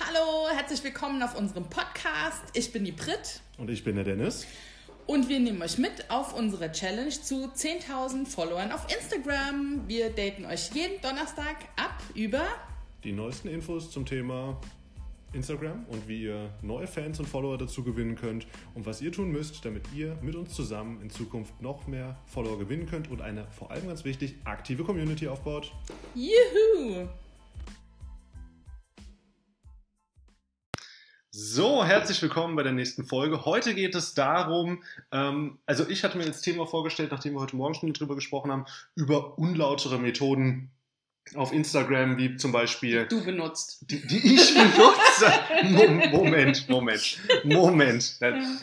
[0.00, 2.42] Hallo, herzlich willkommen auf unserem Podcast.
[2.54, 4.46] Ich bin die Brit Und ich bin der Dennis.
[5.06, 9.82] und wir nehmen euch mit auf unsere Challenge zu 10.000 Followern auf Instagram.
[9.86, 12.44] Wir daten euch jeden Donnerstag ab über
[13.04, 14.60] Die neuesten Infos zum Thema
[15.32, 19.30] Instagram und wie ihr neue Fans und Follower dazu gewinnen könnt und was ihr tun
[19.30, 23.46] müsst, damit ihr mit uns zusammen in Zukunft noch mehr Follower gewinnen könnt und eine
[23.50, 25.72] vor allem ganz wichtig aktive Community aufbaut.
[26.14, 27.08] Juhu.
[31.38, 33.44] So, herzlich willkommen bei der nächsten Folge.
[33.44, 34.82] Heute geht es darum,
[35.12, 38.50] ähm, also ich hatte mir das Thema vorgestellt, nachdem wir heute Morgen schon drüber gesprochen
[38.50, 40.70] haben, über unlautere Methoden
[41.34, 43.78] auf Instagram, wie zum Beispiel Du benutzt.
[43.90, 45.32] Die, die ich benutze.
[45.64, 48.18] Mo- Moment, Moment, Moment.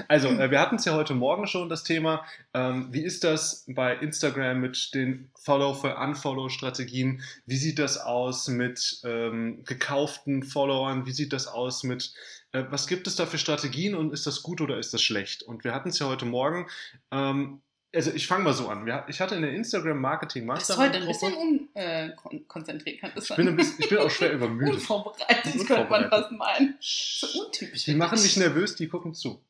[0.08, 2.24] Also, äh, wir hatten es ja heute Morgen schon, das Thema.
[2.54, 7.22] Ähm, wie ist das bei Instagram mit den Follow für Unfollow-Strategien?
[7.46, 11.06] Wie sieht das aus mit ähm, gekauften Followern?
[11.06, 12.14] Wie sieht das aus mit,
[12.54, 15.44] äh, was gibt es da für Strategien und ist das gut oder ist das schlecht?
[15.44, 16.68] Und wir hatten es ja heute Morgen.
[17.12, 17.62] Ähm,
[17.96, 18.86] also ich fange mal so an.
[18.86, 23.30] Wir, ich hatte in der Instagram Marketing Du bist heute ein Mastermind bisschen unkonzentriert, das
[23.30, 24.76] ich bin, ein bisschen, ich bin auch schwer übermüdet.
[24.76, 26.12] Unvorbereitet, könnte Unvorbereitet.
[26.12, 26.76] man fast meinen.
[26.80, 27.86] So untypisch.
[27.86, 29.42] Die machen mich nervös, die gucken zu.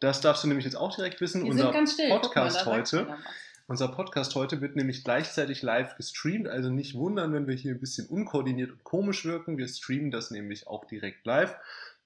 [0.00, 1.44] Das darfst du nämlich jetzt auch direkt wissen.
[1.44, 2.08] Die Unser sind ganz still.
[2.08, 3.18] Guck mal, Podcast sagt heute, was.
[3.66, 6.46] unser Podcast heute wird nämlich gleichzeitig live gestreamt.
[6.46, 9.58] Also nicht wundern, wenn wir hier ein bisschen unkoordiniert und komisch wirken.
[9.58, 11.56] Wir streamen das nämlich auch direkt live.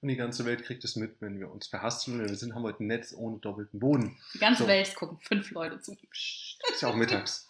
[0.03, 2.19] Und die ganze Welt kriegt es mit, wenn wir uns verhasteln.
[2.19, 4.17] Wir sind, haben heute ein Netz ohne doppelten Boden.
[4.33, 4.67] Die ganze So.
[4.67, 5.93] Welt gucken fünf Leute zu.
[5.93, 7.47] Ist ja auch mittags.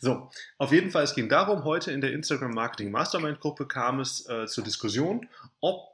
[0.00, 4.00] So, auf jeden Fall, es ging darum, heute in der Instagram Marketing Mastermind Gruppe kam
[4.00, 5.28] es äh, zur Diskussion,
[5.60, 5.88] ob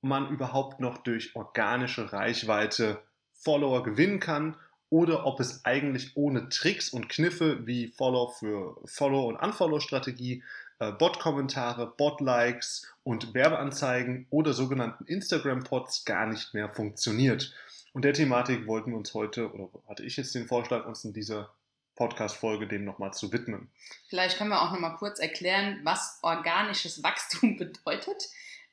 [0.00, 3.00] man überhaupt noch durch organische Reichweite
[3.34, 4.56] Follower gewinnen kann
[4.90, 10.65] oder ob es eigentlich ohne Tricks und Kniffe wie Follow für Follow- und Unfollow-Strategie, äh,
[10.78, 17.54] Bot-Kommentare, Bot-Likes und Werbeanzeigen oder sogenannten Instagram-Pods gar nicht mehr funktioniert.
[17.92, 21.14] Und der Thematik wollten wir uns heute, oder hatte ich jetzt den Vorschlag, uns in
[21.14, 21.50] dieser
[21.94, 23.70] Podcast-Folge dem nochmal zu widmen.
[24.08, 28.28] Vielleicht können wir auch noch mal kurz erklären, was organisches Wachstum bedeutet.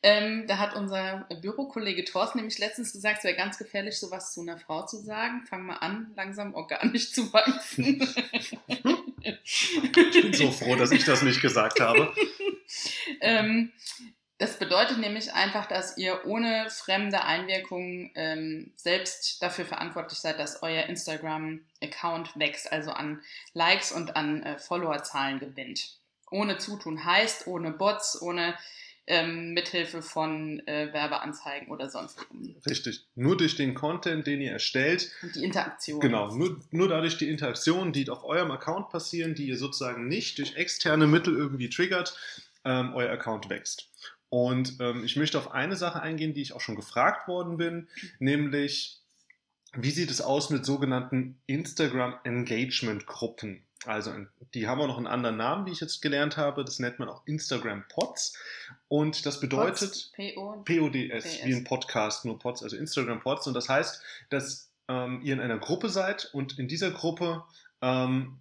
[0.06, 4.42] Ähm, da hat unser Bürokollege Thorsten nämlich letztens gesagt, es wäre ganz gefährlich, sowas zu
[4.42, 5.46] einer Frau zu sagen.
[5.48, 8.06] Fang mal an, langsam organisch zu wachsen.
[9.24, 12.14] Ich bin so froh, dass ich das nicht gesagt habe.
[13.22, 13.72] ähm,
[14.38, 20.62] das bedeutet nämlich einfach, dass ihr ohne fremde Einwirkung ähm, selbst dafür verantwortlich seid, dass
[20.64, 23.22] euer Instagram-Account wächst, also an
[23.54, 25.98] Likes und an äh, Followerzahlen gewinnt.
[26.30, 28.58] Ohne Zutun heißt, ohne Bots, ohne
[29.08, 32.56] ähm, Mithilfe von äh, Werbeanzeigen oder sonstigem.
[32.68, 33.06] Richtig.
[33.16, 36.00] Nur durch den Content, den ihr erstellt, Und die Interaktion.
[36.00, 40.38] Genau, nur, nur dadurch die Interaktionen, die auf eurem Account passieren, die ihr sozusagen nicht
[40.38, 42.18] durch externe Mittel irgendwie triggert,
[42.64, 43.90] ähm, euer Account wächst.
[44.30, 47.88] Und ähm, ich möchte auf eine Sache eingehen, die ich auch schon gefragt worden bin,
[48.20, 49.02] nämlich,
[49.74, 53.64] wie sieht es aus mit sogenannten Instagram Engagement Gruppen?
[53.86, 54.14] Also,
[54.54, 56.64] die haben auch noch einen anderen Namen, wie ich jetzt gelernt habe.
[56.64, 58.38] Das nennt man auch Instagram Pods.
[58.88, 60.64] Und das bedeutet, Pods, PO.
[60.64, 61.46] PODS, PS.
[61.46, 63.48] wie ein Podcast, nur Pods, also Instagram Pods.
[63.48, 67.44] Und das heißt, dass ähm, ihr in einer Gruppe seid und in dieser Gruppe,
[67.82, 68.40] ähm,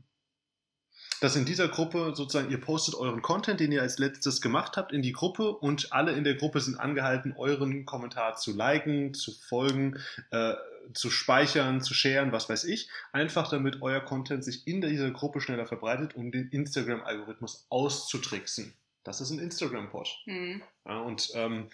[1.21, 4.93] dass in dieser Gruppe sozusagen ihr postet euren Content, den ihr als letztes gemacht habt,
[4.93, 9.33] in die Gruppe und alle in der Gruppe sind angehalten, euren Kommentar zu liken, zu
[9.33, 9.99] folgen,
[10.31, 10.55] äh,
[10.95, 12.89] zu speichern, zu sharen, was weiß ich.
[13.13, 18.75] Einfach damit euer Content sich in dieser Gruppe schneller verbreitet, um den Instagram-Algorithmus auszutricksen.
[19.05, 20.09] Das ist ein Instagram-Pod.
[20.25, 20.63] Hm.
[20.87, 21.71] Ja, und ähm,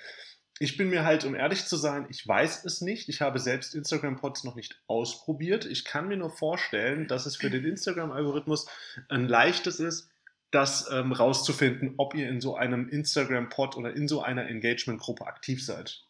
[0.60, 3.08] ich bin mir halt, um ehrlich zu sein, ich weiß es nicht.
[3.08, 5.64] Ich habe selbst Instagram-Pods noch nicht ausprobiert.
[5.64, 8.66] Ich kann mir nur vorstellen, dass es für den Instagram-Algorithmus
[9.08, 10.10] ein leichtes ist,
[10.50, 15.64] das ähm, rauszufinden, ob ihr in so einem Instagram-Pod oder in so einer Engagement-Gruppe aktiv
[15.64, 16.07] seid.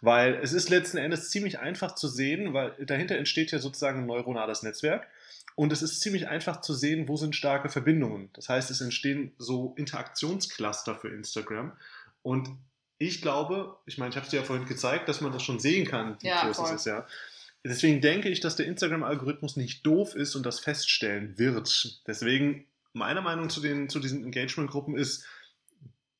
[0.00, 4.06] Weil es ist letzten Endes ziemlich einfach zu sehen, weil dahinter entsteht ja sozusagen ein
[4.06, 5.06] neuronales Netzwerk.
[5.56, 8.30] Und es ist ziemlich einfach zu sehen, wo sind starke Verbindungen.
[8.32, 11.72] Das heißt, es entstehen so Interaktionscluster für Instagram.
[12.22, 12.48] Und
[12.98, 15.58] ich glaube, ich meine, ich habe es dir ja vorhin gezeigt, dass man das schon
[15.58, 16.66] sehen kann, wie Ja, groß voll.
[16.66, 17.06] es ist, ja.
[17.62, 22.00] Deswegen denke ich, dass der Instagram-Algorithmus nicht doof ist und das feststellen wird.
[22.06, 25.26] Deswegen, meine Meinung zu, den, zu diesen Engagement-Gruppen ist,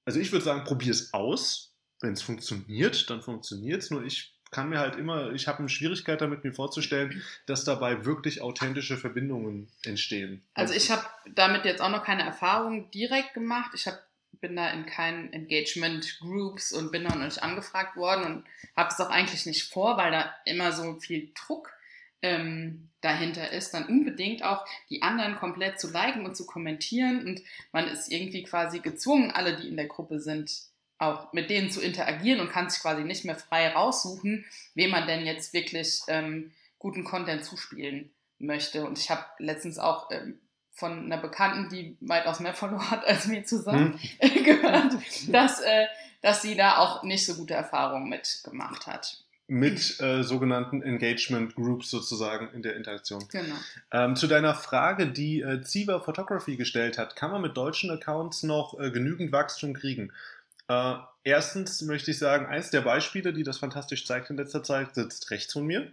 [0.05, 1.70] also ich würde sagen, probier es aus.
[2.01, 3.91] Wenn es funktioniert, dann funktioniert es.
[3.91, 8.05] Nur ich kann mir halt immer, ich habe eine Schwierigkeit damit, mir vorzustellen, dass dabei
[8.05, 10.43] wirklich authentische Verbindungen entstehen.
[10.55, 11.05] Also ich habe
[11.35, 13.73] damit jetzt auch noch keine Erfahrung direkt gemacht.
[13.75, 14.03] Ich hab,
[14.41, 18.45] bin da in keinen Engagement Groups und bin da noch nicht angefragt worden und
[18.77, 21.71] habe es auch eigentlich nicht vor, weil da immer so viel Druck
[22.23, 27.43] ähm, dahinter ist, dann unbedingt auch die anderen komplett zu liken und zu kommentieren und
[27.73, 30.51] man ist irgendwie quasi gezwungen, alle, die in der Gruppe sind,
[31.01, 34.45] auch mit denen zu interagieren und kann sich quasi nicht mehr frei raussuchen,
[34.75, 38.85] wem man denn jetzt wirklich ähm, guten Content zuspielen möchte.
[38.85, 40.39] Und ich habe letztens auch ähm,
[40.73, 44.45] von einer Bekannten, die weitaus mehr Follower hat als mir zusammen, hm.
[44.45, 44.93] gehört,
[45.29, 45.87] dass, äh,
[46.21, 51.91] dass sie da auch nicht so gute Erfahrungen mitgemacht hat mit äh, sogenannten Engagement Groups
[51.91, 53.25] sozusagen in der Interaktion.
[53.33, 53.57] Genau.
[53.91, 58.45] Ähm, zu deiner Frage, die äh, Ziva Photography gestellt hat, kann man mit deutschen Accounts
[58.45, 60.13] noch äh, genügend Wachstum kriegen?
[60.71, 64.95] Äh, erstens möchte ich sagen, eins der Beispiele, die das fantastisch zeigt in letzter Zeit,
[64.95, 65.93] sitzt rechts von mir.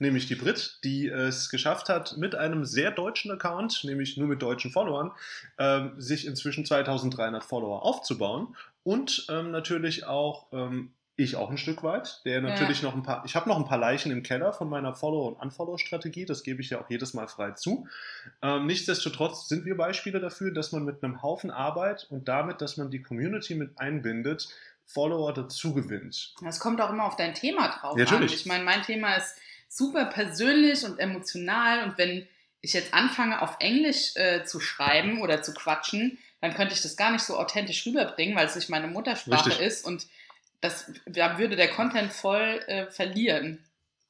[0.00, 4.42] Nämlich die Brit, die es geschafft hat, mit einem sehr deutschen Account, nämlich nur mit
[4.42, 5.12] deutschen Followern,
[5.58, 10.92] ähm, sich inzwischen 2300 Follower aufzubauen und ähm, natürlich auch ähm,
[11.24, 12.20] ich auch ein Stück weit.
[12.24, 12.88] Der natürlich ja.
[12.88, 13.22] noch ein paar.
[13.24, 16.26] Ich habe noch ein paar Leichen im Keller von meiner Follow- und Unfollow-Strategie.
[16.26, 17.86] Das gebe ich ja auch jedes Mal frei zu.
[18.42, 22.76] Ähm, nichtsdestotrotz sind wir Beispiele dafür, dass man mit einem Haufen Arbeit und damit, dass
[22.76, 24.48] man die Community mit einbindet,
[24.84, 26.34] Follower dazu gewinnt.
[26.42, 28.22] Das kommt auch immer auf dein Thema drauf ja, an.
[28.24, 29.36] Ich meine, mein Thema ist
[29.68, 32.26] super persönlich und emotional und wenn
[32.60, 36.96] ich jetzt anfange, auf Englisch äh, zu schreiben oder zu quatschen, dann könnte ich das
[36.96, 39.66] gar nicht so authentisch rüberbringen, weil es nicht meine Muttersprache Richtig.
[39.66, 40.06] ist und
[40.62, 43.58] das, da würde der Content voll äh, verlieren.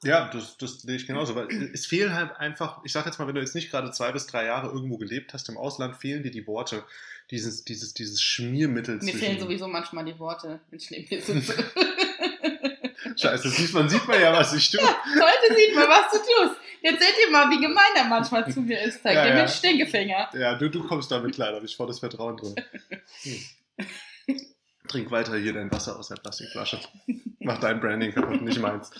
[0.04, 1.34] Ja, das, das sehe ich genauso.
[1.34, 4.12] Weil es fehlen halt einfach, ich sage jetzt mal, wenn du jetzt nicht gerade zwei
[4.12, 6.84] bis drei Jahre irgendwo gelebt hast im Ausland, fehlen dir die Worte,
[7.30, 8.98] dieses, dieses, dieses Schmiermittel.
[9.02, 11.54] Mir fehlen sowieso manchmal die Worte, wenn ich neben dir sitze.
[13.16, 14.80] Scheiße, sieht man, sieht man ja, was ich tue.
[14.80, 16.60] Heute sieht man, was du tust.
[16.82, 19.02] Jetzt seht ihr mal, wie gemein er manchmal zu mir ist.
[19.02, 19.42] Zeig ja, dir ja.
[19.42, 20.30] mit Stinkefinger.
[20.34, 22.56] Ja, du, du kommst damit klar, da habe ich volles Vertrauen drin.
[23.22, 23.40] Hm.
[24.88, 26.80] Trink weiter hier dein Wasser aus der Plastikflasche.
[27.40, 28.90] Mach dein Branding kaputt, nicht meins.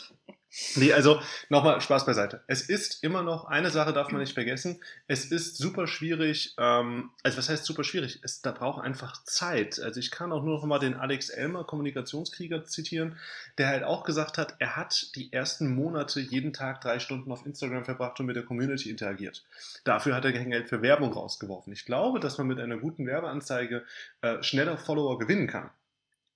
[0.76, 2.43] Nee, also nochmal Spaß beiseite.
[2.46, 7.10] Es ist immer noch, eine Sache darf man nicht vergessen, es ist super schwierig, ähm,
[7.22, 8.20] also was heißt super schwierig?
[8.22, 9.81] Es da braucht einfach Zeit.
[9.81, 13.16] Also ich kann auch nur noch mal den Alex Elmer, Kommunikationskrieger, zitieren,
[13.56, 17.46] der halt auch gesagt hat, er hat die ersten Monate jeden Tag drei Stunden auf
[17.46, 19.44] Instagram verbracht und mit der Community interagiert.
[19.84, 21.72] Dafür hat er kein Geld für Werbung rausgeworfen.
[21.72, 23.84] Ich glaube, dass man mit einer guten Werbeanzeige
[24.20, 25.70] äh, schneller Follower gewinnen kann.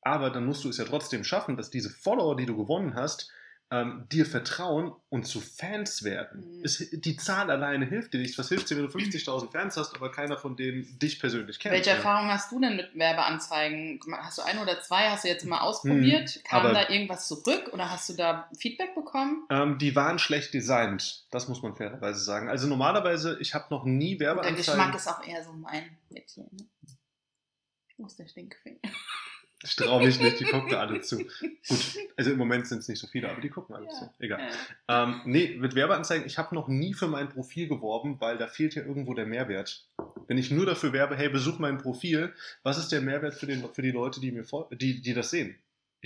[0.00, 3.30] Aber dann musst du es ja trotzdem schaffen, dass diese Follower, die du gewonnen hast,
[3.72, 6.58] ähm, dir vertrauen und zu Fans werden.
[6.58, 6.64] Mhm.
[6.64, 8.38] Es, die Zahl alleine hilft dir nicht.
[8.38, 11.74] Was hilft dir, wenn du 50.000 Fans hast, aber keiner von denen dich persönlich kennt?
[11.74, 11.96] Welche ja.
[11.96, 13.98] Erfahrung hast du denn mit Werbeanzeigen?
[14.18, 15.10] Hast du ein oder zwei?
[15.10, 16.30] Hast du jetzt mal ausprobiert?
[16.30, 19.44] Hm, Kam da irgendwas zurück oder hast du da Feedback bekommen?
[19.50, 21.26] Ähm, die waren schlecht designt.
[21.32, 22.48] Das muss man fairerweise sagen.
[22.48, 24.56] Also normalerweise, ich habe noch nie Werbeanzeigen.
[24.56, 26.48] der Geschmack ist auch eher so mein Mädchen.
[26.52, 26.66] Ne?
[27.98, 28.26] Wo ist der
[29.64, 31.16] Ich traue mich nicht, die gucken da alle zu.
[31.16, 33.90] Gut, also im Moment sind es nicht so viele, aber die gucken alle ja.
[33.90, 34.10] zu.
[34.18, 34.40] Egal.
[34.88, 35.04] Ja.
[35.04, 38.74] Ähm, nee, mit Werbeanzeigen, ich habe noch nie für mein Profil geworben, weil da fehlt
[38.74, 39.86] ja irgendwo der Mehrwert.
[40.26, 43.64] Wenn ich nur dafür werbe, hey, besuch mein Profil, was ist der Mehrwert für, den,
[43.72, 45.56] für die Leute, die, mir die, die das sehen?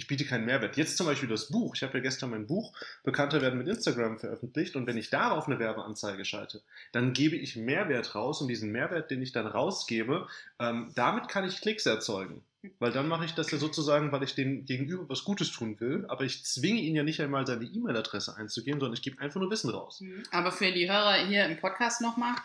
[0.01, 0.79] Ich biete keinen Mehrwert.
[0.79, 1.77] Jetzt zum Beispiel das Buch.
[1.77, 5.47] Ich habe ja gestern mein Buch Bekannter werden mit Instagram veröffentlicht und wenn ich darauf
[5.47, 6.63] eine Werbeanzeige schalte,
[6.93, 10.27] dann gebe ich Mehrwert raus und diesen Mehrwert, den ich dann rausgebe,
[10.59, 12.43] ähm, damit kann ich Klicks erzeugen.
[12.79, 16.07] Weil dann mache ich das ja sozusagen, weil ich dem Gegenüber was Gutes tun will,
[16.09, 19.51] aber ich zwinge ihn ja nicht einmal seine E-Mail-Adresse einzugeben, sondern ich gebe einfach nur
[19.51, 20.01] Wissen raus.
[20.01, 20.23] Mhm.
[20.31, 22.37] Aber für die Hörer hier im Podcast nochmal,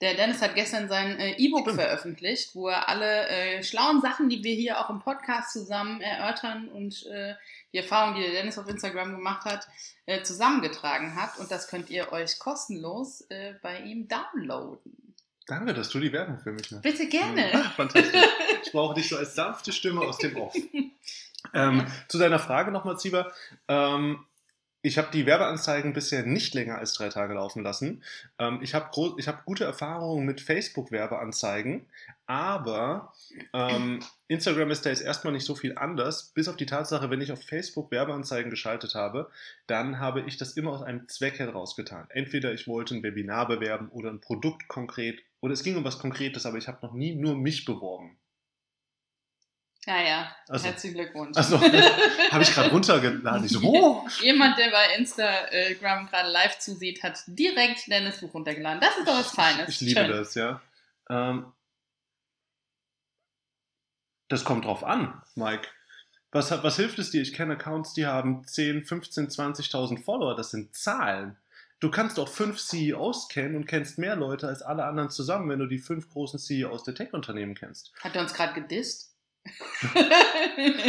[0.00, 4.42] der Dennis hat gestern sein äh, E-Book veröffentlicht, wo er alle äh, schlauen Sachen, die
[4.42, 7.34] wir hier auch im Podcast zusammen erörtern und äh,
[7.72, 9.68] die Erfahrung, die der Dennis auf Instagram gemacht hat,
[10.06, 11.38] äh, zusammengetragen hat.
[11.38, 15.14] Und das könnt ihr euch kostenlos äh, bei ihm downloaden.
[15.46, 16.82] Danke, dass du die Werbung für mich machst.
[16.82, 17.50] Bitte gerne.
[17.54, 18.22] Ach, fantastisch.
[18.62, 20.54] Ich brauche dich so als sanfte Stimme aus dem Off.
[21.54, 23.32] Ähm, zu deiner Frage nochmal, Zieber.
[23.66, 24.24] Ähm,
[24.82, 28.02] ich habe die Werbeanzeigen bisher nicht länger als drei Tage laufen lassen.
[28.38, 31.86] Ähm, ich habe hab gute Erfahrungen mit Facebook-Werbeanzeigen,
[32.26, 33.12] aber
[33.52, 37.20] ähm, Instagram ist da jetzt erstmal nicht so viel anders, bis auf die Tatsache, wenn
[37.20, 39.30] ich auf Facebook Werbeanzeigen geschaltet habe,
[39.66, 42.06] dann habe ich das immer aus einem Zweck herausgetan.
[42.10, 45.98] Entweder ich wollte ein Webinar bewerben oder ein Produkt konkret, oder es ging um was
[45.98, 48.16] Konkretes, aber ich habe noch nie nur mich beworben.
[49.86, 50.36] Ja, ja.
[50.48, 51.36] Also, Herzlichen Glückwunsch.
[51.36, 51.60] Also,
[52.30, 53.44] habe ich gerade runtergeladen.
[53.46, 54.06] Ich so, oh.
[54.20, 58.80] Jemand, der bei Instagram gerade live zusieht, hat direkt Dennis Buch runtergeladen.
[58.80, 59.68] Das ist doch was Feines.
[59.68, 60.10] Ich, ich liebe Schön.
[60.10, 60.60] das, ja.
[61.08, 61.52] Ähm,
[64.28, 65.68] das kommt drauf an, Mike.
[66.30, 67.22] Was, was hilft es dir?
[67.22, 70.36] Ich kenne Accounts, die haben 10, 15, 20.000 Follower.
[70.36, 71.36] Das sind Zahlen.
[71.80, 75.58] Du kannst auch fünf CEOs kennen und kennst mehr Leute als alle anderen zusammen, wenn
[75.58, 77.92] du die fünf großen CEOs der Tech-Unternehmen kennst.
[78.00, 79.09] Hat er uns gerade gedisst?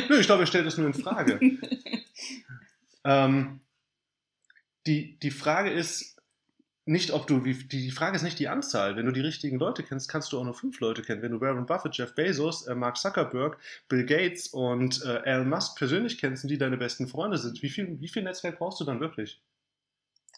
[0.09, 1.39] Nö, ich glaube, er stellt das nur in Frage.
[3.03, 3.61] ähm,
[4.87, 6.11] die, die Frage ist,
[6.85, 8.95] nicht, ob du, die Frage ist nicht die Anzahl.
[8.95, 11.21] Wenn du die richtigen Leute kennst, kannst du auch nur fünf Leute kennen.
[11.21, 15.77] Wenn du Warren Buffett, Jeff Bezos, äh, Mark Zuckerberg, Bill Gates und äh, Elon Musk
[15.77, 18.83] persönlich kennst und die deine besten Freunde sind, wie viel, wie viel Netzwerk brauchst du
[18.83, 19.39] dann wirklich?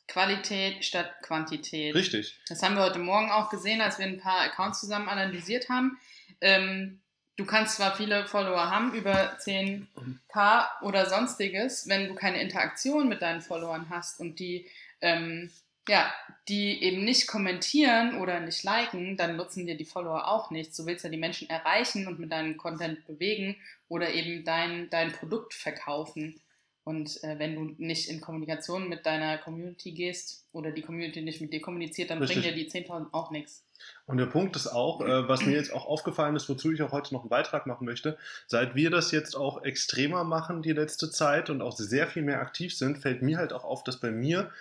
[0.08, 1.96] Qualität statt Quantität.
[1.96, 2.39] Richtig.
[2.50, 5.98] Das haben wir heute Morgen auch gesehen, als wir ein paar Accounts zusammen analysiert haben.
[6.41, 7.00] Ähm,
[7.37, 13.21] du kannst zwar viele Follower haben, über 10k oder sonstiges, wenn du keine Interaktion mit
[13.21, 14.67] deinen Followern hast und die
[15.01, 15.51] ähm,
[15.87, 16.13] ja,
[16.47, 20.77] die eben nicht kommentieren oder nicht liken, dann nutzen dir die Follower auch nichts.
[20.77, 23.57] Du willst ja die Menschen erreichen und mit deinem Content bewegen
[23.89, 26.39] oder eben dein, dein Produkt verkaufen.
[26.85, 31.39] Und äh, wenn du nicht in Kommunikation mit deiner Community gehst oder die Community nicht
[31.39, 32.41] mit dir kommuniziert, dann Richtig.
[32.41, 33.63] bringen dir die 10.000 auch nichts.
[34.05, 36.91] Und der Punkt ist auch, äh, was mir jetzt auch aufgefallen ist, wozu ich auch
[36.91, 41.09] heute noch einen Beitrag machen möchte, seit wir das jetzt auch extremer machen die letzte
[41.09, 44.11] Zeit und auch sehr viel mehr aktiv sind, fällt mir halt auch auf, dass bei
[44.11, 44.51] mir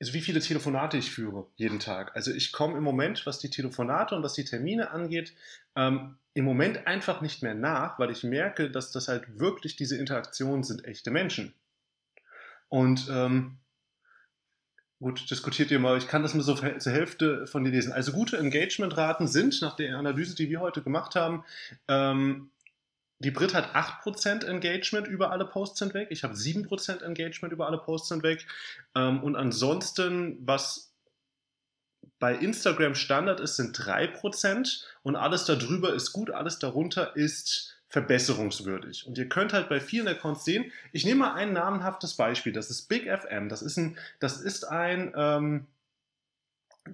[0.00, 2.14] also wie viele Telefonate ich führe jeden Tag.
[2.14, 5.34] Also ich komme im Moment, was die Telefonate und was die Termine angeht,
[5.74, 9.96] ähm, im Moment einfach nicht mehr nach, weil ich merke, dass das halt wirklich diese
[9.96, 11.52] Interaktionen sind echte Menschen.
[12.68, 13.56] Und ähm,
[15.00, 17.92] gut, diskutiert ihr mal, ich kann das mal so zur Hälfte von dir lesen.
[17.92, 21.44] Also gute Engagementraten sind, nach der Analyse, die wir heute gemacht haben,
[21.88, 22.50] ähm,
[23.18, 26.06] die Brit hat 8% Engagement über alle Posts hinweg.
[26.12, 28.46] Ich habe 7% Engagement über alle Posts hinweg.
[28.94, 30.87] Ähm, und ansonsten, was
[32.18, 34.84] bei Instagram Standard ist, sind 3%.
[35.02, 39.06] Und alles darüber ist gut, alles darunter ist verbesserungswürdig.
[39.06, 42.70] Und ihr könnt halt bei vielen Accounts sehen, ich nehme mal ein namenhaftes Beispiel, das
[42.70, 43.48] ist Big FM.
[43.48, 45.66] Das ist ein, das ist ein, ähm,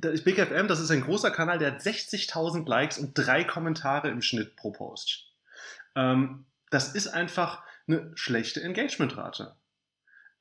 [0.00, 4.22] Big FM, das ist ein großer Kanal, der hat 60.000 Likes und drei Kommentare im
[4.22, 5.26] Schnitt pro Post.
[5.94, 9.54] Ähm, das ist einfach eine schlechte Engagementrate.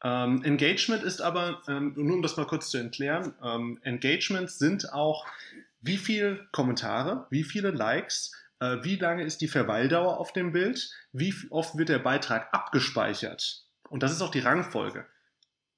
[0.03, 4.91] Ähm, Engagement ist aber, ähm, nur um das mal kurz zu erklären, ähm, Engagements sind
[4.91, 5.25] auch,
[5.81, 10.89] wie viele Kommentare, wie viele Likes, äh, wie lange ist die Verweildauer auf dem Bild,
[11.11, 13.65] wie oft wird der Beitrag abgespeichert.
[13.89, 15.05] Und das ist auch die Rangfolge.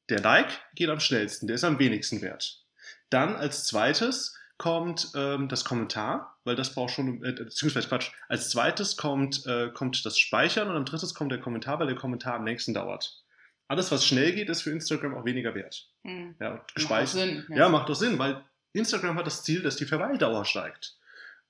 [0.09, 2.63] Der Like geht am schnellsten, der ist am wenigsten wert.
[3.09, 8.49] Dann als zweites kommt ähm, das Kommentar, weil das braucht schon, äh, beziehungsweise Quatsch, als
[8.49, 12.35] zweites kommt, äh, kommt das Speichern und am drittes kommt der Kommentar, weil der Kommentar
[12.35, 13.24] am längsten dauert.
[13.67, 15.87] Alles, was schnell geht, ist für Instagram auch weniger wert.
[16.03, 16.35] Hm.
[16.39, 17.07] Ja, Macht gespeichert.
[17.07, 17.45] auch Sinn.
[17.49, 17.69] Ja.
[17.69, 18.43] macht doch Sinn, weil
[18.73, 20.97] Instagram hat das Ziel, dass die Verweildauer steigt.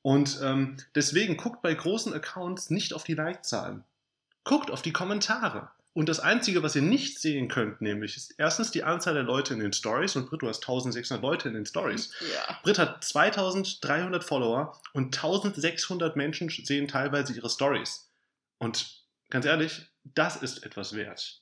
[0.01, 3.83] Und ähm, deswegen guckt bei großen Accounts nicht auf die Like-Zahlen.
[4.43, 5.71] Guckt auf die Kommentare.
[5.93, 9.53] Und das Einzige, was ihr nicht sehen könnt, nämlich, ist erstens die Anzahl der Leute
[9.53, 10.15] in den Stories.
[10.15, 12.11] Und Britt, du hast 1600 Leute in den Stories.
[12.33, 12.59] Ja.
[12.63, 18.11] Britt hat 2300 Follower und 1600 Menschen sehen teilweise ihre Stories.
[18.59, 21.41] Und ganz ehrlich, das ist etwas wert.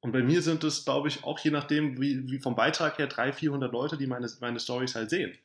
[0.00, 3.08] Und bei mir sind es, glaube ich, auch je nachdem, wie, wie vom Beitrag her,
[3.08, 5.36] 300, 400 Leute, die meine, meine Stories halt sehen.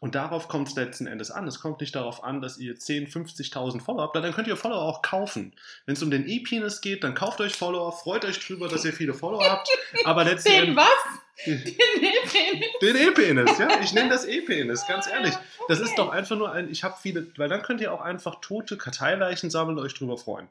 [0.00, 1.48] Und darauf kommt es letzten Endes an.
[1.48, 4.82] Es kommt nicht darauf an, dass ihr 10, 50.000 Follower habt, dann könnt ihr Follower
[4.82, 5.54] auch kaufen.
[5.86, 8.92] Wenn es um den E-Penis geht, dann kauft euch Follower, freut euch drüber, dass ihr
[8.92, 9.68] viele Follower habt.
[10.04, 10.84] Aber letzten Den Endes.
[10.84, 11.46] was?
[11.46, 12.68] Den E-Penis.
[12.82, 13.80] Den E-Penis, ja.
[13.80, 15.34] Ich nenne das E-Penis, ganz Ah, ehrlich.
[15.68, 15.88] Das okay.
[15.88, 18.76] ist doch einfach nur ein, ich habe viele, weil dann könnt ihr auch einfach tote
[18.76, 20.48] Karteileichen sammeln und euch drüber freuen.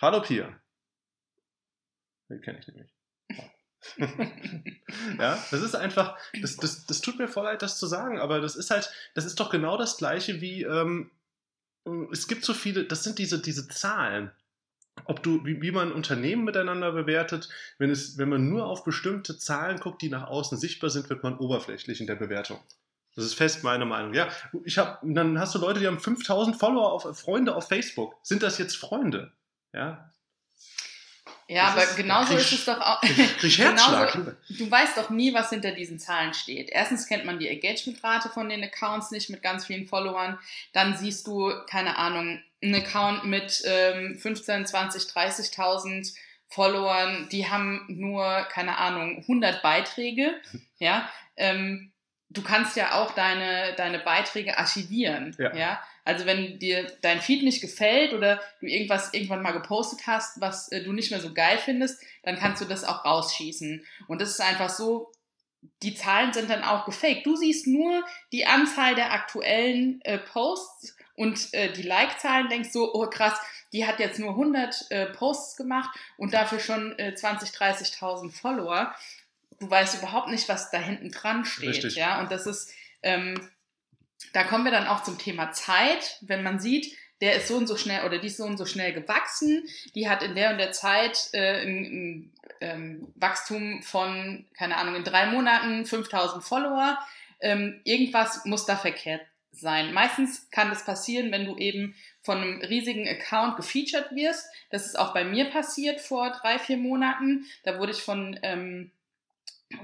[0.00, 0.48] Hallo Pia.
[2.28, 2.90] Den kenne ich nämlich.
[5.18, 8.40] ja, das ist einfach, das, das, das tut mir voll leid, das zu sagen, aber
[8.40, 11.10] das ist halt, das ist doch genau das gleiche wie, ähm,
[12.10, 14.30] es gibt so viele, das sind diese, diese Zahlen.
[15.06, 19.36] Ob du, wie, wie man Unternehmen miteinander bewertet, wenn, es, wenn man nur auf bestimmte
[19.36, 22.60] Zahlen guckt, die nach außen sichtbar sind, wird man oberflächlich in der Bewertung.
[23.14, 24.14] Das ist fest meine Meinung.
[24.14, 24.28] Ja,
[24.64, 28.16] ich hab, dann hast du Leute, die haben 5000 Follower auf Freunde auf Facebook.
[28.22, 29.32] Sind das jetzt Freunde?
[29.72, 30.12] Ja,
[31.48, 33.00] Ja, Das aber genauso ist es doch auch.
[33.00, 34.12] krieg, krieg Herzschlag.
[34.12, 36.70] Genauso, du weißt doch nie, was hinter diesen Zahlen steht.
[36.70, 40.38] Erstens kennt man die Engagementrate von den Accounts nicht mit ganz vielen Followern.
[40.72, 46.14] Dann siehst du, keine Ahnung, einen Account mit ähm, 15, 20, 30.000
[46.48, 50.34] Followern, die haben nur, keine Ahnung, 100 Beiträge.
[50.78, 51.92] Ja, ähm,
[52.30, 55.34] du kannst ja auch deine, deine Beiträge archivieren.
[55.38, 55.54] Ja.
[55.54, 55.82] ja?
[56.04, 60.70] Also wenn dir dein Feed nicht gefällt oder du irgendwas irgendwann mal gepostet hast, was
[60.70, 63.84] äh, du nicht mehr so geil findest, dann kannst du das auch rausschießen.
[64.08, 65.12] Und das ist einfach so,
[65.82, 67.24] die Zahlen sind dann auch gefaked.
[67.24, 72.92] Du siehst nur die Anzahl der aktuellen äh, Posts und äh, die Like-Zahlen, denkst so,
[72.92, 73.38] oh krass,
[73.72, 78.94] die hat jetzt nur 100 äh, Posts gemacht und dafür schon äh, 20, 30.000 Follower.
[79.60, 81.70] Du weißt überhaupt nicht, was da hinten dran steht.
[81.70, 81.96] Richtig.
[81.96, 83.50] Ja, und das ist, ähm,
[84.32, 86.18] da kommen wir dann auch zum Thema Zeit.
[86.22, 88.66] Wenn man sieht, der ist so und so schnell oder die ist so und so
[88.66, 94.46] schnell gewachsen, die hat in der und der Zeit äh, ein, ein ähm, Wachstum von,
[94.56, 96.98] keine Ahnung, in drei Monaten 5000 Follower.
[97.40, 99.92] Ähm, irgendwas muss da verkehrt sein.
[99.92, 104.48] Meistens kann das passieren, wenn du eben von einem riesigen Account gefeatured wirst.
[104.70, 107.46] Das ist auch bei mir passiert vor drei, vier Monaten.
[107.62, 108.90] Da wurde ich von, ähm,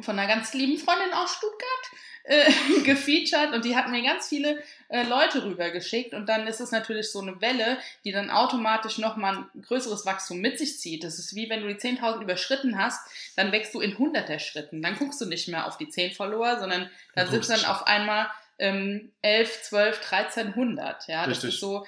[0.00, 1.90] von einer ganz lieben Freundin aus Stuttgart
[2.24, 2.50] äh,
[2.84, 7.10] gefeatured und die hat mir ganz viele äh, Leute rübergeschickt und dann ist es natürlich
[7.10, 11.04] so eine Welle, die dann automatisch nochmal ein größeres Wachstum mit sich zieht.
[11.04, 13.00] Das ist wie wenn du die 10.000 überschritten hast,
[13.36, 14.82] dann wächst du in hunderter Schritten.
[14.82, 18.28] Dann guckst du nicht mehr auf die 10 Follower, sondern da sitzt dann auf einmal
[18.58, 21.08] ähm, 11, 12, 1300.
[21.08, 21.42] Ja, Richtig.
[21.42, 21.86] das ist so.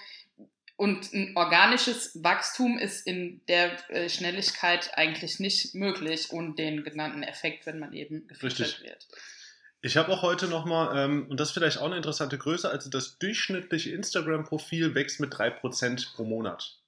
[0.82, 7.22] Und ein organisches Wachstum ist in der äh, Schnelligkeit eigentlich nicht möglich und den genannten
[7.22, 9.06] Effekt, wenn man eben gefeatured wird.
[9.80, 12.90] Ich habe auch heute nochmal, ähm, und das ist vielleicht auch eine interessante Größe, also
[12.90, 16.80] das durchschnittliche Instagram-Profil wächst mit 3% pro Monat.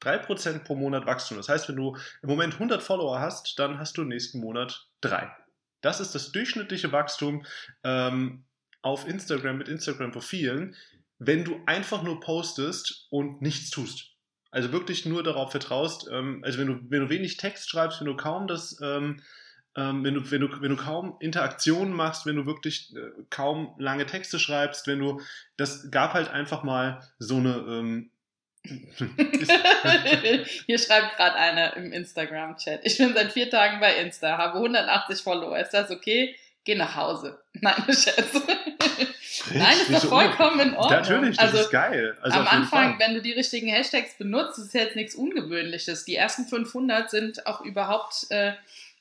[0.00, 1.36] 3% pro Monat Wachstum.
[1.36, 5.30] Das heißt, wenn du im Moment 100 Follower hast, dann hast du nächsten Monat 3.
[5.82, 7.44] Das ist das durchschnittliche Wachstum
[7.84, 8.46] ähm,
[8.80, 10.74] auf Instagram mit Instagram-Profilen,
[11.18, 14.12] wenn du einfach nur postest und nichts tust.
[14.50, 18.06] Also wirklich nur darauf vertraust, ähm, also wenn du, wenn du wenig Text schreibst, wenn
[18.06, 19.20] du kaum das ähm,
[19.78, 23.74] ähm, wenn, du, wenn, du, wenn du kaum Interaktionen machst, wenn du wirklich äh, kaum
[23.78, 25.20] lange Texte schreibst, wenn du,
[25.56, 27.64] das gab halt einfach mal so eine.
[27.68, 28.10] Ähm,
[30.66, 32.80] Hier schreibt gerade einer im Instagram-Chat.
[32.82, 35.58] Ich bin seit vier Tagen bei Insta, habe 180 Follower.
[35.58, 36.34] Ist das okay?
[36.64, 37.40] Geh nach Hause.
[37.52, 38.42] Nein, Scherz.
[39.54, 41.00] Nein, ist doch vollkommen in Ordnung.
[41.00, 42.16] Natürlich, das also, ist geil.
[42.20, 46.04] Also am Anfang, wenn du die richtigen Hashtags benutzt, ist jetzt nichts Ungewöhnliches.
[46.04, 48.52] Die ersten 500 sind auch überhaupt äh,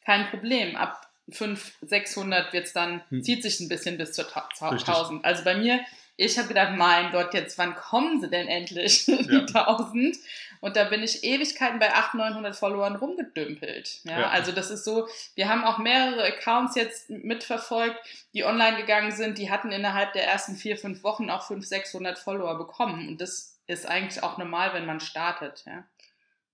[0.06, 0.76] kein Problem.
[0.76, 3.24] Ab 500, 600 wird's dann, hm.
[3.24, 5.26] zieht sich ein bisschen bis zur 1000.
[5.26, 5.80] Also bei mir,
[6.18, 9.40] ich habe gedacht, mein Gott, jetzt wann kommen sie denn endlich, die ja.
[9.42, 10.18] 1000?
[10.60, 14.00] Und da bin ich Ewigkeiten bei 800, 900 Followern rumgedümpelt.
[14.04, 17.98] Ja, ja, Also das ist so, wir haben auch mehrere Accounts jetzt mitverfolgt,
[18.34, 22.20] die online gegangen sind, die hatten innerhalb der ersten vier, fünf Wochen auch 500, 600
[22.20, 23.08] Follower bekommen.
[23.08, 25.64] Und das ist eigentlich auch normal, wenn man startet.
[25.68, 25.84] Ja.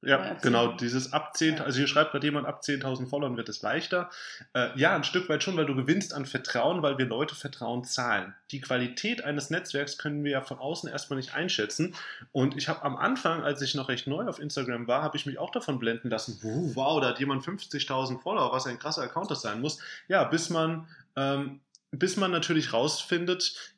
[0.06, 3.62] Ja, genau, dieses ab 10, also hier schreibt gerade jemand, ab 10.000 Followern wird es
[3.62, 4.10] leichter.
[4.54, 7.86] Äh, ja, ein Stück weit schon, weil du gewinnst an Vertrauen, weil wir Leute Vertrauen
[7.86, 8.36] zahlen.
[8.52, 11.96] Die Qualität eines Netzwerks können wir ja von außen erstmal nicht einschätzen.
[12.34, 15.26] Und ich habe am Anfang, als ich noch recht neu auf Instagram war, habe ich
[15.26, 16.38] mich auch davon blenden lassen,
[16.76, 19.80] wow, da hat jemand 50.000 Follower, was ein krasser Account das sein muss.
[20.10, 21.62] Ja, bis man, ähm,
[21.92, 23.74] bis man natürlich rausfindet,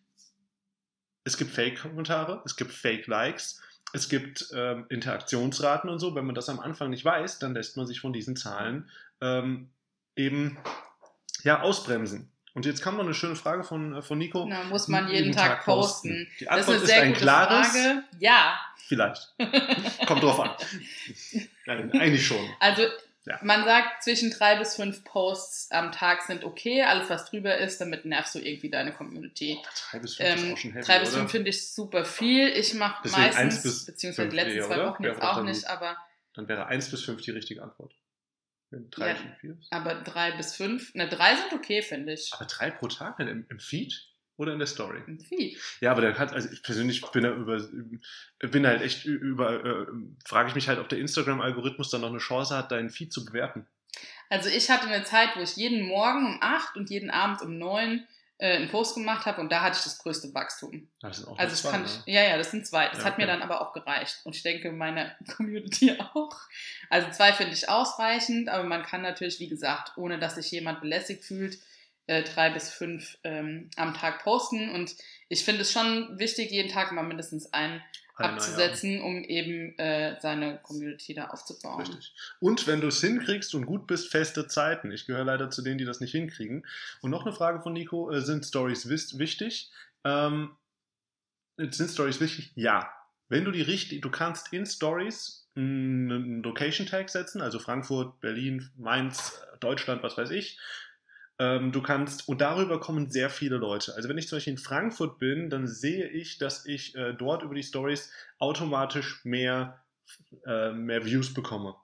[1.23, 3.61] es gibt Fake-Kommentare, es gibt Fake-Likes
[3.95, 6.15] es gibt ähm, Interaktionsraten und so.
[6.15, 8.89] Wenn man das am Anfang nicht weiß, dann lässt man sich von diesen Zahlen
[9.21, 9.69] ähm,
[10.15, 10.58] eben
[11.43, 12.29] ja, ausbremsen.
[12.53, 14.45] Und jetzt kam noch eine schöne Frage von, äh, von Nico.
[14.47, 16.27] Na, muss man jeden, jeden Tag, Tag, posten.
[16.39, 18.03] Die Antwort das ist, ist ein klares Frage.
[18.19, 18.60] Ja.
[18.77, 19.34] Vielleicht.
[20.05, 20.51] Kommt drauf an.
[21.65, 22.38] Nein, eigentlich schon.
[22.60, 22.84] Also
[23.25, 23.39] ja.
[23.41, 26.83] Man sagt, zwischen drei bis fünf Posts am Tag sind okay.
[26.83, 29.59] Alles, was drüber ist, damit nervst du irgendwie deine Community.
[29.91, 32.47] Drei bis fünf ähm, ist auch schon heavy, Drei bis fünf finde ich super viel.
[32.49, 35.97] Ich mache meistens, bis beziehungsweise die letzten zwei Wochen jetzt auch nicht, aber...
[36.33, 37.93] Dann wäre eins bis fünf die richtige Antwort.
[38.91, 39.57] Drei, ja, vier.
[39.69, 42.31] Aber drei bis fünf, ne, drei sind okay, finde ich.
[42.33, 43.93] Aber drei pro Tag im, im Feed?
[44.38, 45.02] Oder in der Story?
[45.30, 45.58] Feed.
[45.80, 47.58] Ja, aber der hat, also ich persönlich bin da über,
[48.39, 49.86] bin halt echt über, äh,
[50.26, 53.24] frage ich mich halt, ob der Instagram-Algorithmus dann noch eine Chance hat, deinen Feed zu
[53.24, 53.65] bewerten.
[54.30, 57.58] Also ich hatte eine Zeit, wo ich jeden Morgen um 8 und jeden Abend um
[57.58, 58.06] 9
[58.38, 60.89] äh, einen Post gemacht habe und da hatte ich das größte Wachstum.
[61.00, 61.88] Das sind auch also zwei, kann ne?
[61.88, 62.89] ich, ja, ja, das sind zwei.
[62.89, 63.21] Das ja, hat okay.
[63.21, 66.38] mir dann aber auch gereicht und ich denke meine Community auch.
[66.89, 70.82] Also zwei finde ich ausreichend, aber man kann natürlich, wie gesagt, ohne dass sich jemand
[70.82, 71.58] belästigt fühlt,
[72.07, 74.69] äh, drei bis fünf ähm, am Tag posten.
[74.69, 74.95] Und
[75.29, 77.81] ich finde es schon wichtig, jeden Tag mal mindestens einen
[78.17, 79.03] Einer, abzusetzen, ja.
[79.03, 81.81] um eben äh, seine Community da aufzubauen.
[81.81, 82.13] Richtig.
[82.39, 84.91] Und wenn du es hinkriegst und gut bist, feste Zeiten.
[84.91, 86.65] Ich gehöre leider zu denen, die das nicht hinkriegen.
[87.01, 89.71] Und noch eine Frage von Nico: äh, Sind Stories wichtig?
[90.03, 90.55] Ähm,
[91.57, 92.51] sind Stories wichtig?
[92.55, 92.91] Ja.
[93.27, 98.69] Wenn du die richtig, du kannst in Stories einen Location Tag setzen, also Frankfurt, Berlin,
[98.77, 100.59] Mainz, Deutschland, was weiß ich,
[101.39, 103.93] ähm, du kannst, und darüber kommen sehr viele Leute.
[103.95, 107.43] Also wenn ich zum Beispiel in Frankfurt bin, dann sehe ich, dass ich äh, dort
[107.43, 109.82] über die Stories automatisch mehr,
[110.45, 111.76] äh, mehr Views bekomme.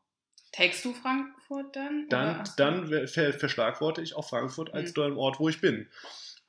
[0.51, 2.07] Tagst du Frankfurt dann?
[2.09, 5.17] Dann, dann ver verschlagworte ich auch Frankfurt als mhm.
[5.17, 5.87] Ort, wo ich bin.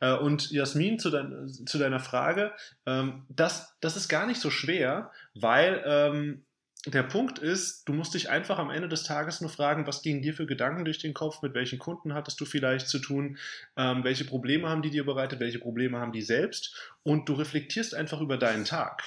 [0.00, 2.52] Äh, und Jasmin, zu, dein, zu deiner Frage,
[2.86, 6.44] ähm, das, das ist gar nicht so schwer, weil ähm,
[6.86, 10.20] der Punkt ist, du musst dich einfach am Ende des Tages nur fragen, was gingen
[10.20, 13.38] dir für Gedanken durch den Kopf, mit welchen Kunden hattest du vielleicht zu tun,
[13.76, 17.94] ähm, welche Probleme haben die dir bereitet, welche Probleme haben die selbst und du reflektierst
[17.94, 19.04] einfach über deinen Tag.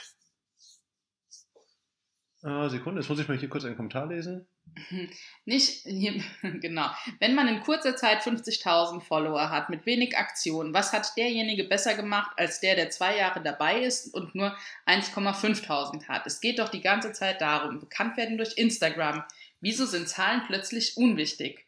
[2.44, 4.48] Äh, Sekunde, jetzt muss ich mal hier kurz einen Kommentar lesen.
[5.46, 5.84] Nicht,
[6.42, 6.90] genau.
[7.20, 11.96] Wenn man in kurzer Zeit 50.000 Follower hat mit wenig Aktionen, was hat derjenige besser
[11.96, 16.28] gemacht als der, der zwei Jahre dabei ist und nur 1,5.000 hat?
[16.28, 19.24] Es geht doch die ganze Zeit darum, bekannt werden durch Instagram.
[19.62, 21.66] Wieso sind Zahlen plötzlich unwichtig?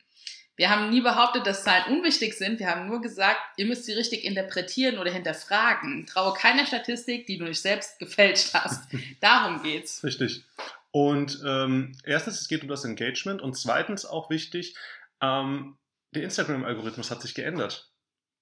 [0.58, 2.60] Wir haben nie behauptet, dass Zahlen unwichtig sind.
[2.60, 6.08] Wir haben nur gesagt, ihr müsst sie richtig interpretieren oder hinterfragen.
[6.08, 8.90] Traue keiner Statistik, die du nicht selbst gefälscht hast.
[9.22, 10.04] Darum geht's.
[10.04, 10.44] Richtig.
[10.92, 14.76] Und ähm, erstens, es geht um das Engagement und zweitens auch wichtig,
[15.22, 15.78] ähm,
[16.14, 17.92] der Instagram-Algorithmus hat sich geändert.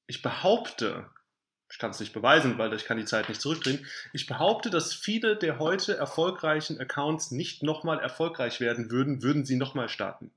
[0.08, 1.10] Ich behaupte,
[1.72, 3.86] ich kann es nicht beweisen, weil ich kann die Zeit nicht zurückdrehen.
[4.14, 9.56] Ich behaupte, dass viele der heute erfolgreichen Accounts nicht nochmal erfolgreich werden würden, würden sie
[9.56, 10.32] nochmal starten.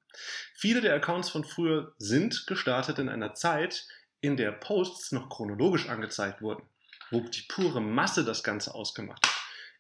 [0.55, 3.87] Viele der Accounts von früher sind gestartet in einer Zeit,
[4.21, 6.66] in der Posts noch chronologisch angezeigt wurden,
[7.11, 9.38] wo die pure Masse das Ganze ausgemacht hat.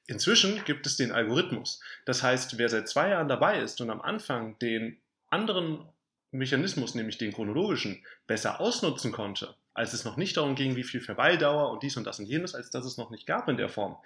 [0.08, 1.80] Inzwischen gibt es den Algorithmus.
[2.06, 5.84] Das heißt, wer seit zwei Jahren dabei ist und am Anfang den anderen
[6.30, 11.02] Mechanismus, nämlich den chronologischen, besser ausnutzen konnte, als es noch nicht darum ging, wie viel
[11.02, 13.68] Verweildauer und dies und das und jenes, als dass es noch nicht gab in der
[13.68, 13.96] Form.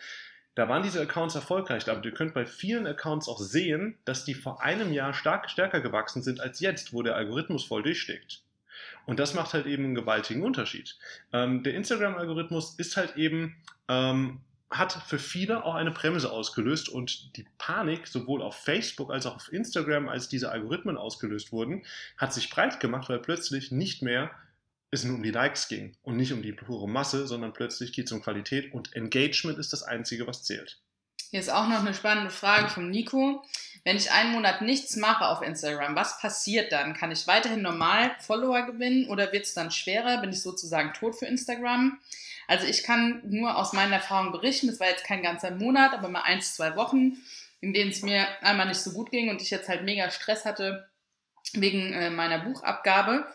[0.56, 4.34] Da waren diese Accounts erfolgreich, aber ihr könnt bei vielen Accounts auch sehen, dass die
[4.34, 8.42] vor einem Jahr stark stärker gewachsen sind als jetzt, wo der Algorithmus voll durchsteckt.
[9.06, 10.98] Und das macht halt eben einen gewaltigen Unterschied.
[11.32, 13.56] Ähm, der Instagram-Algorithmus ist halt eben
[13.88, 14.40] ähm,
[14.72, 19.36] hat für viele auch eine Bremse ausgelöst und die Panik, sowohl auf Facebook als auch
[19.36, 21.84] auf Instagram, als diese Algorithmen ausgelöst wurden,
[22.16, 24.30] hat sich breit gemacht, weil plötzlich nicht mehr
[24.90, 28.06] es nur um die Likes ging und nicht um die pure Masse, sondern plötzlich geht
[28.06, 30.80] es um Qualität und Engagement ist das Einzige, was zählt.
[31.30, 33.42] Hier ist auch noch eine spannende Frage von Nico.
[33.84, 36.94] Wenn ich einen Monat nichts mache auf Instagram, was passiert dann?
[36.94, 40.20] Kann ich weiterhin normal Follower gewinnen oder wird es dann schwerer?
[40.20, 41.98] Bin ich sozusagen tot für Instagram?
[42.46, 46.08] Also ich kann nur aus meiner Erfahrung berichten, das war jetzt kein ganzer Monat, aber
[46.08, 47.16] mal eins, zwei Wochen,
[47.60, 50.44] in denen es mir einmal nicht so gut ging und ich jetzt halt mega Stress
[50.44, 50.88] hatte
[51.54, 53.26] wegen äh, meiner Buchabgabe.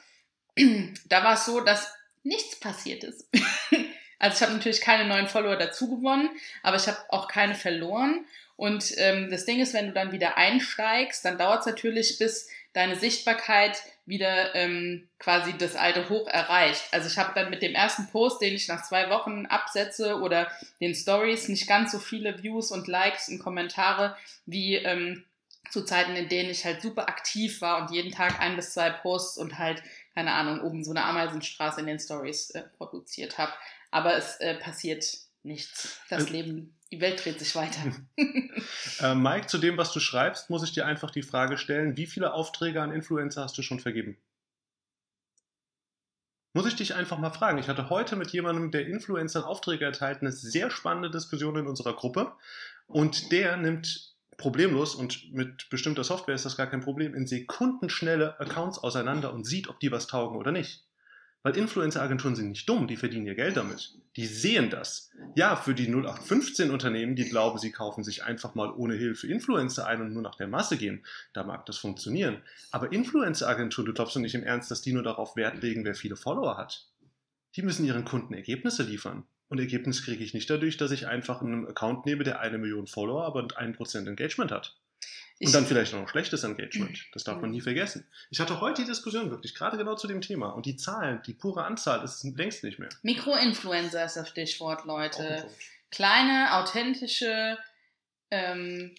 [1.06, 3.28] da war es so, dass nichts passiert ist.
[4.20, 6.30] also ich habe natürlich keine neuen Follower dazu gewonnen,
[6.64, 8.26] aber ich habe auch keine verloren.
[8.58, 12.50] Und ähm, das Ding ist, wenn du dann wieder einsteigst, dann dauert es natürlich, bis
[12.74, 16.84] deine Sichtbarkeit wieder ähm, quasi das alte Hoch erreicht.
[16.92, 20.52] Also ich habe dann mit dem ersten Post, den ich nach zwei Wochen absetze oder
[20.80, 24.16] den Stories nicht ganz so viele Views und Likes und Kommentare
[24.46, 25.24] wie ähm,
[25.70, 28.90] zu Zeiten, in denen ich halt super aktiv war und jeden Tag ein bis zwei
[28.90, 29.84] Posts und halt,
[30.16, 33.54] keine Ahnung, oben so eine Ameisenstraße in den Stories äh, produziert habe.
[33.92, 35.06] Aber es äh, passiert
[35.44, 36.00] nichts.
[36.10, 37.80] Das also, Leben, die Welt dreht sich weiter.
[39.02, 42.06] äh, Mike, zu dem, was du schreibst, muss ich dir einfach die Frage stellen, wie
[42.06, 44.18] viele Aufträge an Influencer hast du schon vergeben?
[46.54, 47.60] Muss ich dich einfach mal fragen.
[47.60, 51.94] Ich hatte heute mit jemandem, der Influencern Aufträge erteilt, eine sehr spannende Diskussion in unserer
[51.94, 52.34] Gruppe.
[52.88, 58.40] Und der nimmt problemlos und mit bestimmter Software ist das gar kein Problem, in Sekundenschnelle
[58.40, 60.87] Accounts auseinander und sieht, ob die was taugen oder nicht.
[61.48, 63.94] Weil Influencer-Agenturen sind nicht dumm, die verdienen ihr Geld damit.
[64.18, 65.12] Die sehen das.
[65.34, 70.02] Ja, für die 0815-Unternehmen, die glauben, sie kaufen sich einfach mal ohne Hilfe Influencer ein
[70.02, 72.42] und nur nach der Masse gehen, da mag das funktionieren.
[72.72, 75.96] Aber Influencer-Agenturen, du glaubst doch nicht im Ernst, dass die nur darauf Wert legen, wer
[75.96, 76.90] viele Follower hat.
[77.56, 79.24] Die müssen ihren Kunden Ergebnisse liefern.
[79.48, 82.88] Und Ergebnis kriege ich nicht dadurch, dass ich einfach einen Account nehme, der eine Million
[82.88, 84.78] Follower, aber ein Prozent Engagement hat.
[85.40, 87.06] Und dann vielleicht noch schlechtes Engagement.
[87.14, 88.08] Das darf man nie vergessen.
[88.32, 90.50] Ich hatte heute die Diskussion wirklich, gerade genau zu dem Thema.
[90.50, 92.90] Und die Zahlen, die pure Anzahl, ist längst nicht mehr.
[93.04, 95.48] Mikroinfluencer ist das Stichwort, Leute.
[95.92, 97.58] Kleine, authentische
[98.32, 98.96] ähm,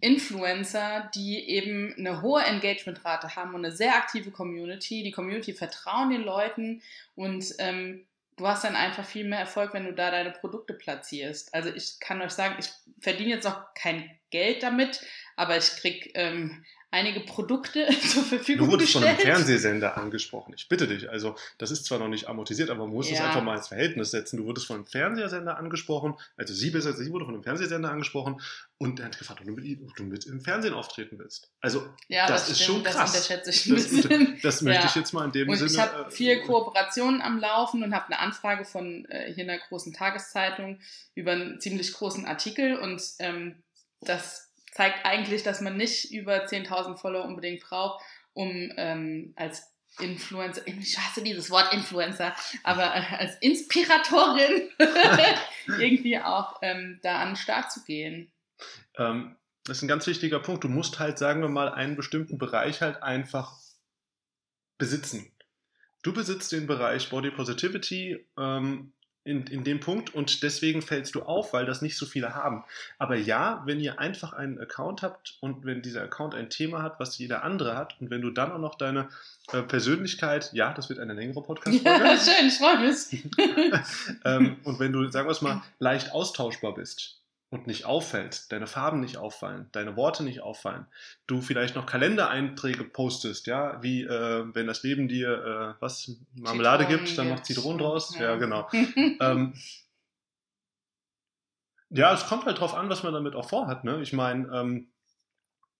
[0.00, 5.02] Influencer, die eben eine hohe Engagementrate haben und eine sehr aktive Community.
[5.02, 6.82] Die Community vertrauen den Leuten
[7.14, 11.54] und ähm, du hast dann einfach viel mehr Erfolg, wenn du da deine Produkte platzierst.
[11.54, 12.68] Also ich kann euch sagen, ich
[13.00, 15.00] verdiene jetzt noch kein Geld damit,
[15.36, 19.16] aber ich kriege ähm, einige Produkte zur Verfügung Du wurdest gestellt.
[19.16, 20.54] von einem Fernsehsender angesprochen.
[20.56, 21.10] Ich bitte dich.
[21.10, 23.16] Also, das ist zwar noch nicht amortisiert, aber man muss ja.
[23.16, 24.38] es einfach mal ins Verhältnis setzen.
[24.38, 28.40] Du wurdest von einem Fernsehsender angesprochen, also sie besser, sie wurde von einem Fernsehsender angesprochen
[28.78, 31.50] und er hat gefragt, ob du, mit, im Fernsehen auftreten willst.
[31.60, 33.12] Also, ja, das, das ist stimmt, schon krass.
[33.12, 34.32] Das unterschätze ich ein bisschen.
[34.34, 34.88] Das, das möchte ja.
[34.88, 35.70] ich jetzt mal in dem und Sinne.
[35.70, 39.58] Ich habe äh, vier Kooperationen am Laufen und habe eine Anfrage von äh, hier einer
[39.58, 40.80] großen Tageszeitung
[41.14, 43.62] über einen ziemlich großen Artikel und ähm,
[44.00, 44.46] das
[44.76, 50.98] zeigt eigentlich, dass man nicht über 10.000 Follower unbedingt braucht, um ähm, als Influencer, ich
[50.98, 54.68] hasse dieses Wort Influencer, aber äh, als Inspiratorin
[55.78, 58.30] irgendwie auch ähm, da an den Start zu gehen.
[58.98, 60.64] Ähm, das ist ein ganz wichtiger Punkt.
[60.64, 63.58] Du musst halt, sagen wir mal, einen bestimmten Bereich halt einfach
[64.76, 65.32] besitzen.
[66.02, 68.92] Du besitzt den Bereich Body Positivity, ähm,
[69.26, 72.64] in, in dem Punkt und deswegen fällst du auf, weil das nicht so viele haben.
[72.98, 77.00] Aber ja, wenn ihr einfach einen Account habt und wenn dieser Account ein Thema hat,
[77.00, 79.08] was jeder andere hat und wenn du dann auch noch deine
[79.52, 82.04] äh, Persönlichkeit, ja, das wird eine längere Podcast-Folge.
[82.04, 83.24] Ja, schön, ich freue mich.
[84.24, 88.66] ähm, und wenn du, sagen wir es mal, leicht austauschbar bist, und nicht auffällt, deine
[88.66, 90.86] Farben nicht auffallen, deine Worte nicht auffallen,
[91.26, 96.84] du vielleicht noch Kalendereinträge postest, ja, wie äh, wenn das Leben dir äh, was Marmelade
[96.84, 98.68] Zitronen gibt, dann noch Zitronen draus, ja, ja genau.
[99.20, 99.54] ähm,
[101.90, 104.02] ja, es kommt halt drauf an, was man damit auch vorhat, ne?
[104.02, 104.92] Ich meine, ähm,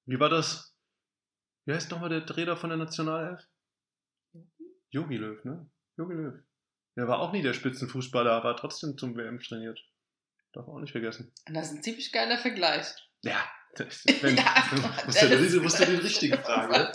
[0.04, 0.72] wie war das?
[1.64, 3.44] Wie heißt nochmal der Trainer von der Nationalelf?
[4.90, 5.68] Jogi Löw, ne?
[5.96, 6.34] Jogi Löw.
[6.94, 9.84] Der war auch nie der Spitzenfußballer, aber trotzdem zum WM trainiert.
[10.56, 11.30] Darf auch nicht vergessen.
[11.44, 12.86] Das ist ein ziemlich geiler Vergleich.
[13.20, 13.44] Ja,
[14.22, 14.44] wenn, ja
[15.04, 16.88] musst, du, das musst du den richtigen fragen.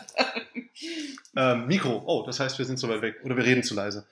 [1.35, 4.07] ähm, Mikro, oh, das heißt, wir sind so weit weg oder wir reden zu leise.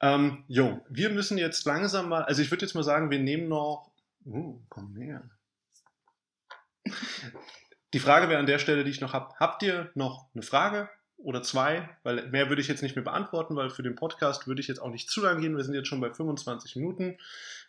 [0.00, 3.48] Ähm, jo, wir müssen jetzt langsam mal, also ich würde jetzt mal sagen, wir nehmen
[3.48, 3.90] noch.
[4.24, 5.28] Oh, komm näher.
[7.92, 10.88] Die Frage wäre an der Stelle, die ich noch habe: Habt ihr noch eine Frage
[11.22, 11.88] oder zwei?
[12.02, 14.80] Weil mehr würde ich jetzt nicht mehr beantworten, weil für den Podcast würde ich jetzt
[14.80, 15.56] auch nicht zu lang gehen.
[15.56, 17.18] Wir sind jetzt schon bei 25 Minuten.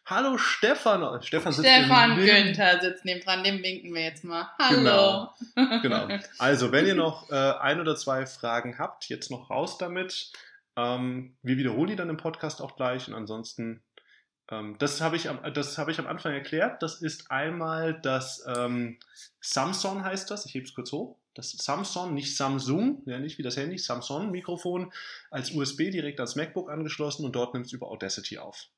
[0.05, 1.21] Hallo Stefan.
[1.23, 4.49] Stefan, sitzt Stefan Günther sitzt neben dran, dem winken wir jetzt mal.
[4.59, 5.29] Hallo.
[5.55, 5.81] Genau.
[5.81, 6.07] genau.
[6.39, 10.31] Also, wenn ihr noch äh, ein oder zwei Fragen habt, jetzt noch raus damit.
[10.75, 13.83] Ähm, wir wiederholen die dann im Podcast auch gleich und ansonsten,
[14.49, 16.81] ähm, das habe ich, hab ich am Anfang erklärt.
[16.81, 18.97] Das ist einmal das ähm,
[19.39, 21.17] Samsung heißt das, ich hebe es kurz hoch.
[21.33, 24.91] Das Samsung, nicht Samsung, ja nicht wie das Handy, Samsung-Mikrofon
[25.31, 28.69] als USB direkt ans MacBook angeschlossen und dort nimmt es über Audacity auf.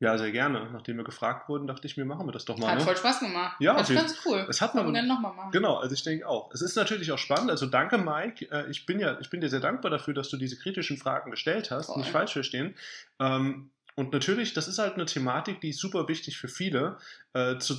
[0.00, 0.70] Ja, sehr gerne.
[0.72, 2.70] Nachdem wir gefragt wurden, dachte ich mir, machen wir das doch mal.
[2.70, 2.84] Hat ne?
[2.84, 3.56] voll Spaß gemacht.
[3.58, 4.46] Ja, das ist ganz cool.
[4.48, 5.50] Es hat man Können wir gerne nochmal machen.
[5.50, 6.52] Genau, also ich denke auch.
[6.52, 7.50] Es ist natürlich auch spannend.
[7.50, 8.48] Also danke, Mike.
[8.50, 11.32] Äh, ich bin ja, ich bin dir sehr dankbar dafür, dass du diese kritischen Fragen
[11.32, 11.86] gestellt hast.
[11.86, 11.98] Voll.
[11.98, 12.76] Nicht falsch verstehen.
[13.18, 16.98] Ähm, und natürlich, das ist halt eine Thematik, die ist super wichtig für viele.
[17.32, 17.74] Äh, zu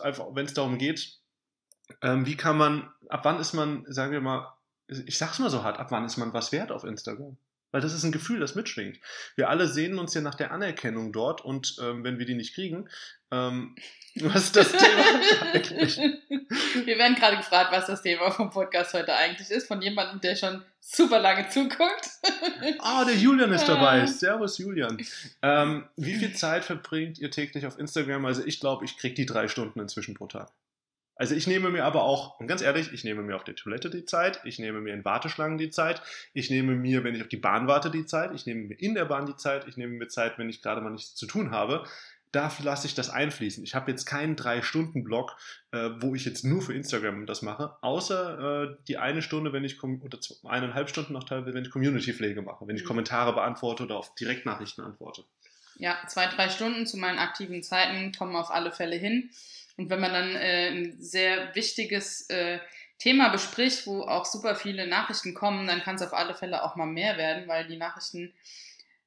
[0.00, 1.19] einfach, wenn es darum geht,
[2.02, 4.52] ähm, wie kann man, ab wann ist man, sagen wir mal,
[4.88, 7.36] ich sag's mal so hart, ab wann ist man was wert auf Instagram?
[7.72, 8.98] Weil das ist ein Gefühl, das mitschwingt.
[9.36, 12.54] Wir alle sehnen uns ja nach der Anerkennung dort und ähm, wenn wir die nicht
[12.54, 12.88] kriegen,
[13.30, 13.76] ähm,
[14.16, 15.96] was ist das Thema eigentlich?
[16.84, 20.34] Wir werden gerade gefragt, was das Thema vom Podcast heute eigentlich ist, von jemandem, der
[20.34, 22.10] schon super lange zuguckt.
[22.80, 24.06] Ah, oh, der Julian ist dabei.
[24.06, 24.98] Servus, Julian.
[25.42, 28.24] Ähm, wie viel Zeit verbringt ihr täglich auf Instagram?
[28.24, 30.50] Also ich glaube, ich kriege die drei Stunden inzwischen pro Tag.
[31.20, 33.90] Also ich nehme mir aber auch, und ganz ehrlich, ich nehme mir auf der Toilette
[33.90, 36.00] die Zeit, ich nehme mir in Warteschlangen die Zeit,
[36.32, 38.94] ich nehme mir, wenn ich auf die Bahn warte, die Zeit, ich nehme mir in
[38.94, 41.50] der Bahn die Zeit, ich nehme mir Zeit, wenn ich gerade mal nichts zu tun
[41.50, 41.84] habe.
[42.32, 43.62] Da lasse ich das einfließen.
[43.62, 45.36] Ich habe jetzt keinen Drei-Stunden-Block,
[45.72, 49.64] äh, wo ich jetzt nur für Instagram das mache, außer äh, die eine Stunde, wenn
[49.64, 52.88] ich, oder zwei, eineinhalb Stunden noch teilweise, wenn ich Community-Pflege mache, wenn ich mhm.
[52.88, 55.24] Kommentare beantworte oder auf Direktnachrichten antworte.
[55.80, 59.30] Ja, zwei, drei Stunden zu meinen aktiven Zeiten kommen auf alle Fälle hin.
[59.80, 62.58] Und wenn man dann äh, ein sehr wichtiges äh,
[62.98, 66.76] Thema bespricht, wo auch super viele Nachrichten kommen, dann kann es auf alle Fälle auch
[66.76, 68.34] mal mehr werden, weil die Nachrichten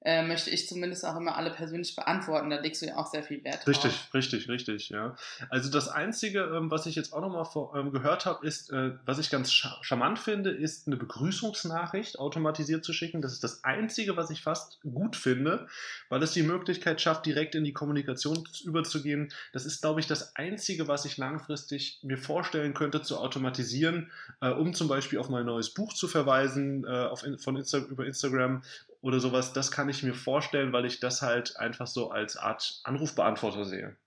[0.06, 2.50] äh, möchte ich zumindest auch immer alle persönlich beantworten.
[2.50, 3.68] Da legst du ja auch sehr viel Wert drauf.
[3.68, 5.16] Richtig, richtig, richtig, ja.
[5.50, 7.48] Also das Einzige, ähm, was ich jetzt auch nochmal
[7.80, 12.92] ähm, gehört habe, ist, äh, was ich ganz charmant finde, ist eine Begrüßungsnachricht automatisiert zu
[12.92, 13.22] schicken.
[13.22, 15.68] Das ist das Einzige, was ich fast gut finde,
[16.10, 19.32] weil es die Möglichkeit schafft, direkt in die Kommunikation überzugehen.
[19.54, 24.12] Das ist, glaube ich, das Einzige, was ich langfristig mir vorstellen könnte zu automatisieren,
[24.42, 28.62] äh, um zum Beispiel auf mein neues Buch zu verweisen, auf, von Insta über Instagram
[29.04, 32.80] oder sowas, das kann ich mir vorstellen, weil ich das halt einfach so als Art
[32.86, 33.98] Anrufbeantworter sehe.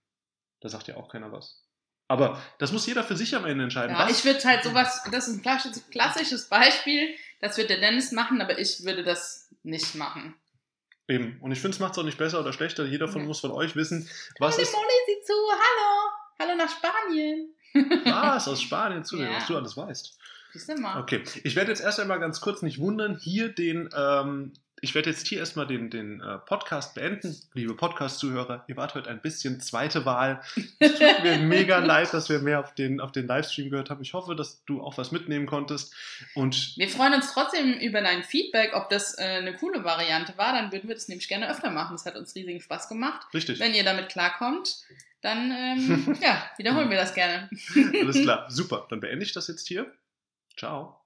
[0.60, 1.62] Da sagt ja auch keiner was.
[2.08, 3.94] Aber das muss jeder für sich am Ende entscheiden.
[3.94, 8.40] Ja, ich würde halt sowas, das ist ein klassisches Beispiel, das wird der Dennis machen,
[8.40, 10.34] aber ich würde das nicht machen.
[11.08, 11.38] Eben.
[11.42, 12.86] Und ich finde, es macht es auch nicht besser oder schlechter.
[12.86, 13.26] Jeder von ja.
[13.26, 14.72] muss von euch wissen, was Hallo, ist...
[14.72, 15.34] Molly, sieh zu.
[15.52, 16.10] Hallo.
[16.38, 17.54] Hallo nach Spanien.
[18.04, 18.48] Was?
[18.48, 19.36] Aus Spanien zu, ja.
[19.36, 20.18] was du alles weißt.
[21.00, 25.10] Okay, ich werde jetzt erst einmal ganz kurz nicht wundern, hier den ähm, ich werde
[25.10, 27.36] jetzt hier erstmal den, den äh, Podcast beenden.
[27.54, 30.42] Liebe Podcast-Zuhörer, ihr wart heute ein bisschen zweite Wahl.
[30.78, 34.02] Es tut mir mega leid, dass wir mehr auf den, auf den Livestream gehört haben.
[34.02, 35.94] Ich hoffe, dass du auch was mitnehmen konntest.
[36.34, 40.52] Und wir freuen uns trotzdem über dein Feedback, ob das äh, eine coole Variante war.
[40.52, 41.94] Dann würden wir das nämlich gerne öfter machen.
[41.96, 43.26] Es hat uns riesigen Spaß gemacht.
[43.32, 43.58] Richtig.
[43.58, 44.84] Wenn ihr damit klarkommt,
[45.22, 47.48] dann ähm, ja, wiederholen wir das gerne.
[48.00, 48.86] Alles klar, super.
[48.90, 49.90] Dann beende ich das jetzt hier.
[50.56, 51.05] Ciao.